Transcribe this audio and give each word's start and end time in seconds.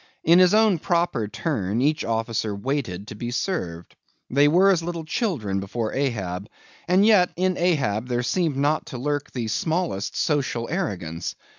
In 0.23 0.39
his 0.39 0.55
own 0.55 0.79
proper 0.79 1.27
turn, 1.27 1.79
each 1.79 2.03
officer 2.03 2.55
waited 2.55 3.07
to 3.09 3.15
be 3.15 3.29
served. 3.29 3.95
They 4.31 4.47
were 4.47 4.71
as 4.71 4.81
little 4.81 5.05
children 5.05 5.59
before 5.59 5.93
Ahab; 5.93 6.49
and 6.87 7.05
yet, 7.05 7.29
in 7.35 7.55
Ahab, 7.55 8.07
there 8.07 8.23
seemed 8.23 8.57
not 8.57 8.87
to 8.87 8.97
lurk 8.97 9.29
the 9.31 9.47
smallest 9.47 10.15
social 10.19 10.67
arrogance. 10.71 11.35